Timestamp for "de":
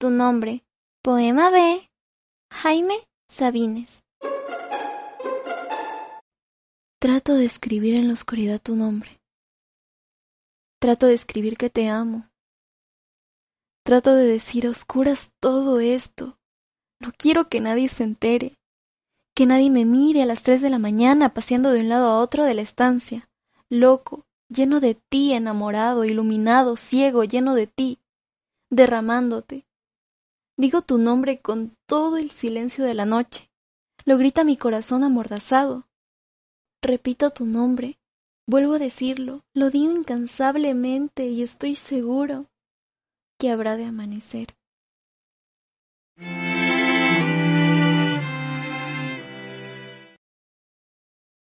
1.50-1.90, 7.34-7.44, 11.06-11.14, 14.14-14.24, 20.62-20.70, 21.72-21.80, 22.44-22.54, 24.78-24.94, 27.56-27.66, 32.84-32.94, 43.76-43.84